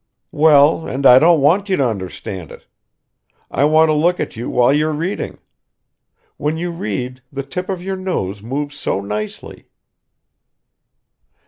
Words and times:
"Well 0.31 0.87
and 0.87 1.05
I 1.05 1.19
don't 1.19 1.41
want 1.41 1.69
you 1.69 1.77
to 1.77 1.87
understand 1.87 2.51
it. 2.51 2.65
I 3.51 3.65
want 3.65 3.89
to 3.89 3.93
look 3.93 4.19
at 4.19 4.35
you 4.35 4.49
while 4.49 4.73
you 4.73 4.87
are 4.87 4.91
reading. 4.91 5.37
When 6.37 6.57
you 6.57 6.71
read 6.71 7.21
the 7.31 7.43
tip 7.43 7.69
of 7.69 7.83
your 7.83 7.97
nose 7.97 8.41
moves 8.41 8.79
so 8.79 8.99
nicely." 9.01 9.67